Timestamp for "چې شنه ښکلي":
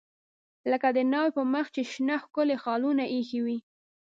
1.75-2.57